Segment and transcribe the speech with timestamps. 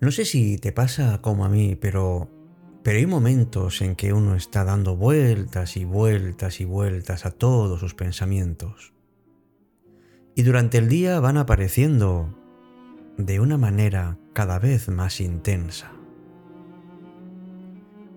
[0.00, 2.30] No sé si te pasa como a mí, pero
[2.86, 7.80] pero hay momentos en que uno está dando vueltas y vueltas y vueltas a todos
[7.80, 8.94] sus pensamientos.
[10.36, 12.38] Y durante el día van apareciendo
[13.18, 15.90] de una manera cada vez más intensa.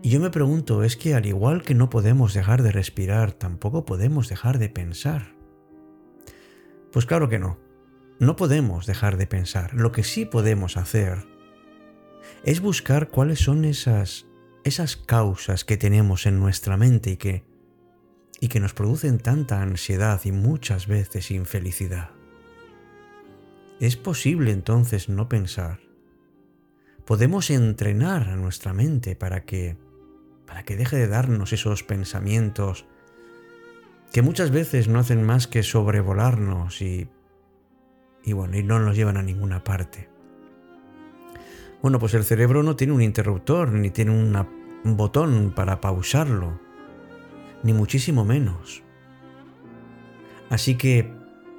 [0.00, 3.84] Y yo me pregunto, es que al igual que no podemos dejar de respirar, tampoco
[3.84, 5.34] podemos dejar de pensar.
[6.92, 7.58] Pues claro que no,
[8.20, 9.74] no podemos dejar de pensar.
[9.74, 11.31] Lo que sí podemos hacer
[12.44, 14.26] es buscar cuáles son esas
[14.64, 17.44] esas causas que tenemos en nuestra mente y que,
[18.40, 22.10] y que nos producen tanta ansiedad y muchas veces infelicidad.
[23.80, 25.80] ¿Es posible entonces no pensar?
[27.04, 29.76] Podemos entrenar a nuestra mente para que
[30.46, 32.84] para que deje de darnos esos pensamientos
[34.12, 37.08] que muchas veces no hacen más que sobrevolarnos y
[38.24, 40.11] y bueno, y no nos llevan a ninguna parte.
[41.82, 46.60] Bueno, pues el cerebro no tiene un interruptor ni tiene un botón para pausarlo,
[47.64, 48.82] ni muchísimo menos.
[50.48, 51.12] Así que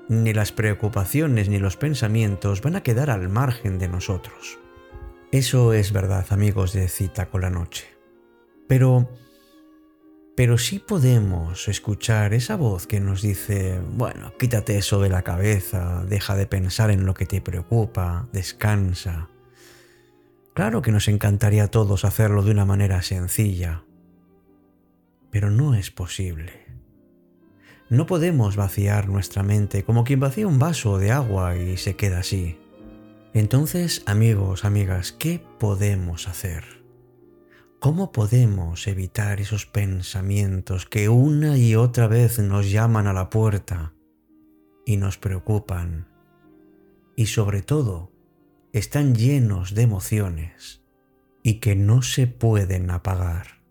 [0.07, 4.59] ni las preocupaciones ni los pensamientos van a quedar al margen de nosotros.
[5.31, 7.87] Eso es verdad, amigos de cita con la noche.
[8.67, 9.09] Pero
[10.35, 16.03] pero sí podemos escuchar esa voz que nos dice, bueno, quítate eso de la cabeza,
[16.07, 19.29] deja de pensar en lo que te preocupa, descansa,
[20.53, 23.85] Claro que nos encantaría a todos hacerlo de una manera sencilla,
[25.31, 26.67] pero no es posible.
[27.89, 32.19] No podemos vaciar nuestra mente como quien vacía un vaso de agua y se queda
[32.19, 32.59] así.
[33.33, 36.83] Entonces, amigos, amigas, ¿qué podemos hacer?
[37.79, 43.93] ¿Cómo podemos evitar esos pensamientos que una y otra vez nos llaman a la puerta
[44.85, 46.07] y nos preocupan?
[47.15, 48.12] Y sobre todo,
[48.73, 50.81] están llenos de emociones
[51.43, 53.61] y que no se pueden apagar.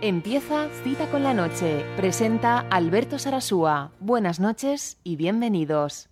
[0.00, 1.84] Empieza Cita con la Noche.
[1.96, 3.90] Presenta Alberto Sarasúa.
[3.98, 6.08] Buenas noches y bienvenidos.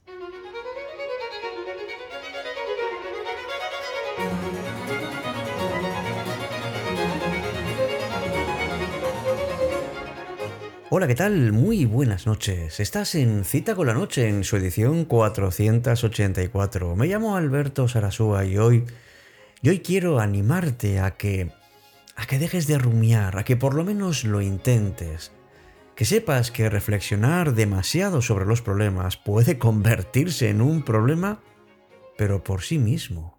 [10.94, 11.52] Hola, ¿qué tal?
[11.52, 12.78] Muy buenas noches.
[12.78, 16.96] Estás en Cita con la Noche en su edición 484.
[16.96, 18.84] Me llamo Alberto Sarasúa y hoy,
[19.62, 21.50] y hoy quiero animarte a que,
[22.14, 25.32] a que dejes de rumiar, a que por lo menos lo intentes.
[25.96, 31.40] Que sepas que reflexionar demasiado sobre los problemas puede convertirse en un problema,
[32.18, 33.38] pero por sí mismo.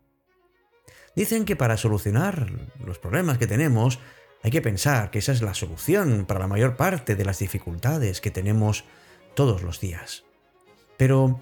[1.16, 2.52] Dicen que para solucionar
[2.84, 4.00] los problemas que tenemos,
[4.44, 8.20] hay que pensar que esa es la solución para la mayor parte de las dificultades
[8.20, 8.84] que tenemos
[9.36, 10.26] todos los días.
[10.98, 11.40] Pero,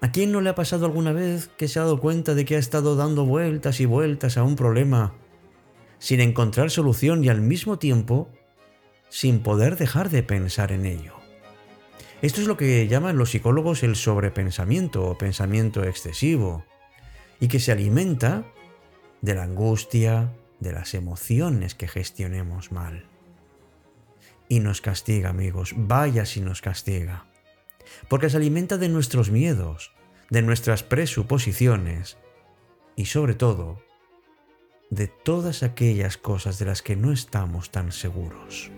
[0.00, 2.56] ¿a quién no le ha pasado alguna vez que se ha dado cuenta de que
[2.56, 5.14] ha estado dando vueltas y vueltas a un problema
[5.98, 8.28] sin encontrar solución y al mismo tiempo
[9.08, 11.14] sin poder dejar de pensar en ello?
[12.20, 16.64] Esto es lo que llaman los psicólogos el sobrepensamiento o pensamiento excesivo,
[17.38, 18.44] y que se alimenta
[19.20, 23.06] de la angustia, de las emociones que gestionemos mal.
[24.48, 27.26] Y nos castiga, amigos, vaya si nos castiga.
[28.08, 29.92] Porque se alimenta de nuestros miedos,
[30.30, 32.16] de nuestras presuposiciones
[32.96, 33.84] y sobre todo
[34.90, 38.70] de todas aquellas cosas de las que no estamos tan seguros.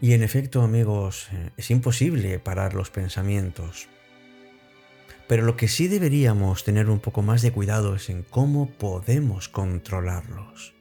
[0.00, 3.88] Y en efecto, amigos, eh, es imposible parar los pensamientos.
[5.28, 9.48] Pero lo que sí deberíamos tener un poco más de cuidado es en cómo podemos
[9.48, 10.74] controlarlos.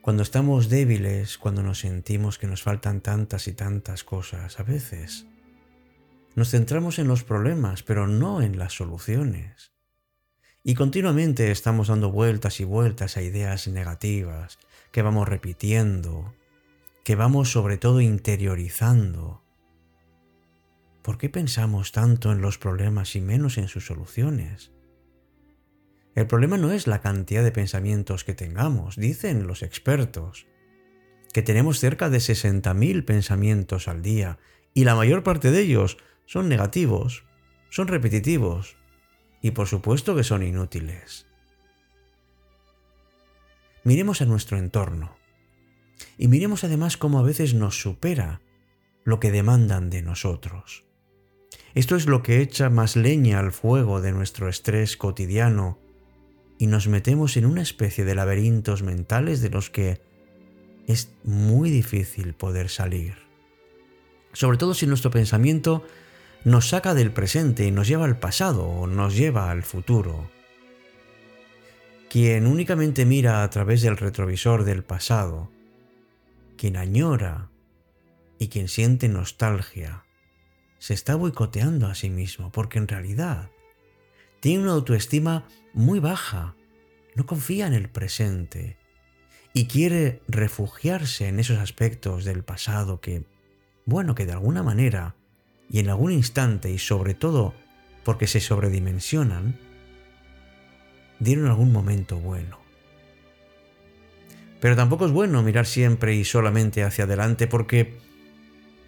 [0.00, 5.26] Cuando estamos débiles, cuando nos sentimos que nos faltan tantas y tantas cosas, a veces
[6.34, 9.72] nos centramos en los problemas, pero no en las soluciones.
[10.64, 14.58] Y continuamente estamos dando vueltas y vueltas a ideas negativas
[14.90, 16.34] que vamos repitiendo,
[17.04, 19.42] que vamos sobre todo interiorizando.
[21.02, 24.72] ¿Por qué pensamos tanto en los problemas y menos en sus soluciones?
[26.14, 30.46] El problema no es la cantidad de pensamientos que tengamos, dicen los expertos.
[31.32, 34.40] que tenemos cerca de 60.000 pensamientos al día
[34.74, 37.24] y la mayor parte de ellos son negativos,
[37.68, 38.76] son repetitivos
[39.40, 41.28] y por supuesto que son inútiles.
[43.84, 45.19] Miremos a nuestro entorno
[46.18, 48.40] y miremos además cómo a veces nos supera
[49.04, 50.84] lo que demandan de nosotros.
[51.74, 55.78] Esto es lo que echa más leña al fuego de nuestro estrés cotidiano
[56.58, 60.00] y nos metemos en una especie de laberintos mentales de los que
[60.86, 63.14] es muy difícil poder salir.
[64.32, 65.84] Sobre todo si nuestro pensamiento
[66.44, 70.30] nos saca del presente y nos lleva al pasado o nos lleva al futuro.
[72.08, 75.50] Quien únicamente mira a través del retrovisor del pasado,
[76.60, 77.48] quien añora
[78.38, 80.04] y quien siente nostalgia,
[80.78, 83.50] se está boicoteando a sí mismo porque en realidad
[84.40, 86.54] tiene una autoestima muy baja,
[87.14, 88.76] no confía en el presente
[89.54, 93.24] y quiere refugiarse en esos aspectos del pasado que,
[93.86, 95.16] bueno, que de alguna manera
[95.70, 97.54] y en algún instante y sobre todo
[98.04, 99.58] porque se sobredimensionan,
[101.20, 102.59] dieron algún momento bueno.
[104.60, 107.98] Pero tampoco es bueno mirar siempre y solamente hacia adelante porque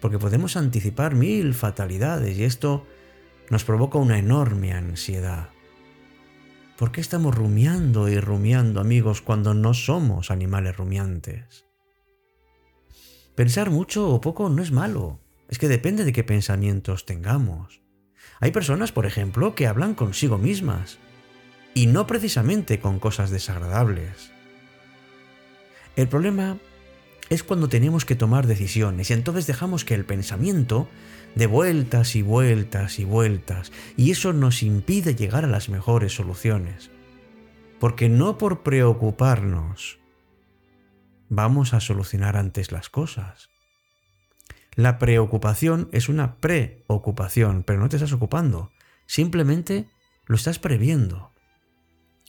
[0.03, 2.85] porque podemos anticipar mil fatalidades y esto
[3.49, 5.51] nos provoca una enorme ansiedad.
[6.77, 11.63] ¿Por qué estamos rumiando y rumiando, amigos, cuando no somos animales rumiantes?
[13.33, 17.81] Pensar mucho o poco no es malo, es que depende de qué pensamientos tengamos.
[18.41, 20.97] Hay personas, por ejemplo, que hablan consigo mismas,
[21.73, 24.33] y no precisamente con cosas desagradables.
[25.95, 26.57] El problema
[27.29, 30.87] es cuando tenemos que tomar decisiones y entonces dejamos que el pensamiento
[31.35, 36.91] dé vueltas y vueltas y vueltas y eso nos impide llegar a las mejores soluciones.
[37.79, 39.99] Porque no por preocuparnos
[41.29, 43.49] vamos a solucionar antes las cosas.
[44.75, 48.71] La preocupación es una preocupación, pero no te estás ocupando,
[49.05, 49.87] simplemente
[50.25, 51.31] lo estás previendo.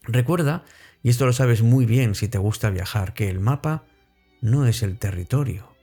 [0.03, 0.65] Recuerda,
[1.05, 3.85] y esto lo sabes muy bien si te gusta viajar, que el mapa
[4.41, 5.77] no es el territorio.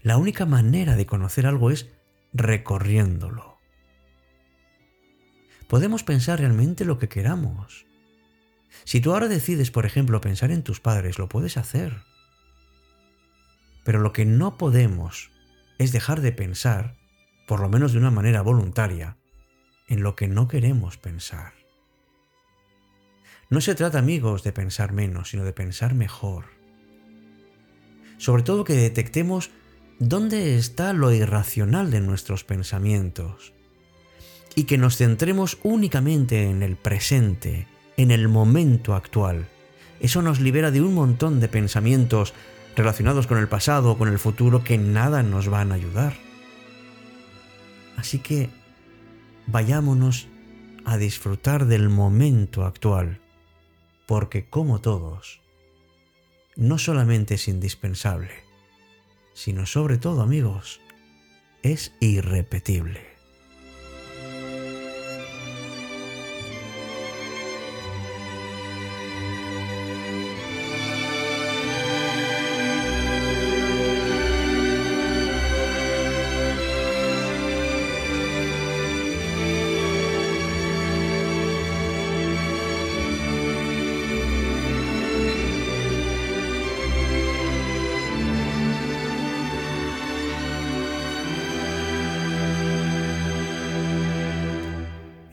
[0.00, 1.90] La única manera de conocer algo es
[2.32, 3.58] recorriéndolo.
[5.66, 7.84] Podemos pensar realmente lo que queramos.
[8.84, 12.02] Si tú ahora decides, por ejemplo, pensar en tus padres, lo puedes hacer.
[13.82, 15.32] Pero lo que no podemos
[15.78, 16.96] es dejar de pensar,
[17.48, 19.16] por lo menos de una manera voluntaria,
[19.88, 21.57] en lo que no queremos pensar.
[23.50, 26.58] No se trata, amigos, de pensar menos, sino de pensar mejor
[28.18, 29.50] sobre todo que detectemos
[29.98, 33.54] dónde está lo irracional de nuestros pensamientos
[34.54, 39.46] y que nos centremos únicamente en el presente, en el momento actual.
[40.00, 42.34] Eso nos libera de un montón de pensamientos
[42.76, 46.14] relacionados con el pasado o con el futuro que nada nos van a ayudar.
[47.96, 48.50] Así que
[49.46, 50.28] vayámonos
[50.84, 53.20] a disfrutar del momento actual,
[54.08, 55.42] porque como todos,
[56.56, 58.30] no solamente es indispensable,
[59.34, 60.80] sino sobre todo, amigos,
[61.62, 63.17] es irrepetible.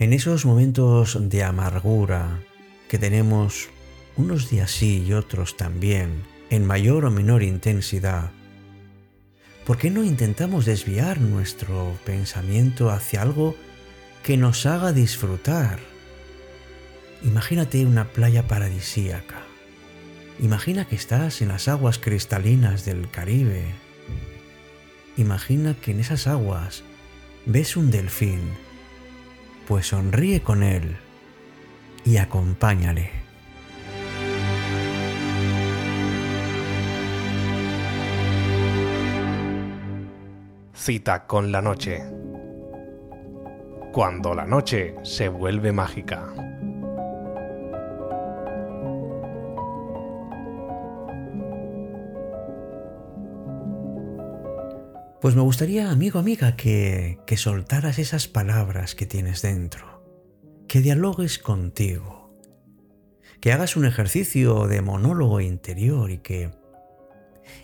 [0.06, 2.40] En esos momentos de amargura
[2.88, 3.70] que tenemos
[4.16, 6.22] unos días sí y otros también,
[6.52, 8.30] en mayor o menor intensidad,
[9.66, 13.56] ¿por qué no intentamos desviar nuestro pensamiento hacia algo
[14.22, 15.80] que nos haga disfrutar?
[17.24, 19.42] Imagínate una playa paradisíaca.
[20.40, 23.74] Imagina que estás en las aguas cristalinas del Caribe.
[25.18, 26.84] Imagina que en esas aguas
[27.48, 28.65] ves un delfín
[29.68, 30.98] pues sonríe con él
[32.04, 33.12] y acompáñale.
[40.74, 42.04] Cita con la noche.
[43.92, 46.45] Cuando la noche se vuelve mágica.
[55.26, 60.04] Pues me gustaría, amigo, amiga, que, que soltaras esas palabras que tienes dentro,
[60.68, 62.38] que dialogues contigo,
[63.42, 66.52] que hagas un ejercicio de monólogo interior y que,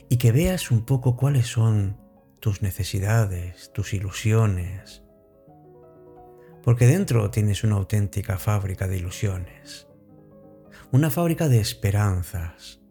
[0.09, 1.97] y que veas un poco cuáles son
[2.39, 5.03] tus necesidades, tus ilusiones,
[6.63, 9.87] porque dentro tienes una auténtica fábrica de ilusiones,
[10.91, 12.81] una fábrica de esperanzas.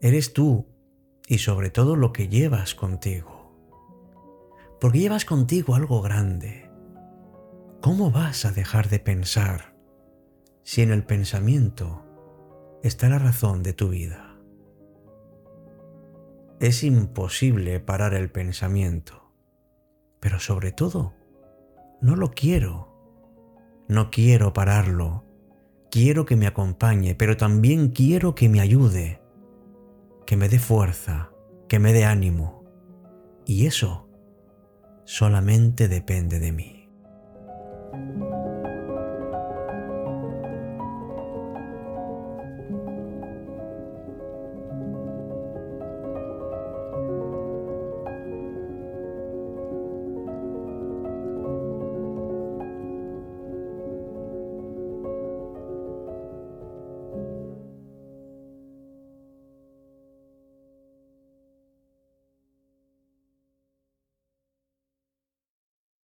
[0.00, 0.70] Eres tú
[1.30, 3.54] y sobre todo lo que llevas contigo.
[4.80, 6.68] Porque llevas contigo algo grande.
[7.80, 9.76] ¿Cómo vas a dejar de pensar
[10.64, 12.04] si en el pensamiento
[12.82, 14.40] está la razón de tu vida?
[16.58, 19.32] Es imposible parar el pensamiento,
[20.18, 21.14] pero sobre todo,
[22.00, 22.88] no lo quiero.
[23.86, 25.24] No quiero pararlo.
[25.92, 29.19] Quiero que me acompañe, pero también quiero que me ayude,
[30.30, 31.32] que me dé fuerza,
[31.66, 32.62] que me dé ánimo.
[33.46, 34.08] Y eso
[35.04, 36.88] solamente depende de mí.